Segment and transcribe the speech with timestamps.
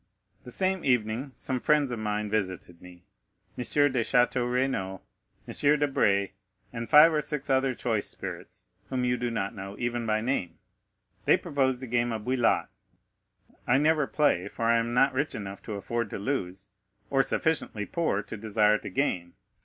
[0.45, 3.03] The same evening some friends of mine visited me,—M.
[3.91, 5.01] de Château Renaud,
[5.47, 5.79] M.
[5.79, 6.31] Debray,
[6.73, 10.57] and five or six other choice spirits, whom you do not know, even by name.
[11.25, 12.69] They proposed a game of bouillotte.
[13.67, 16.69] I never play, for I am not rich enough to afford to lose,
[17.11, 19.33] or sufficiently poor to desire to gain.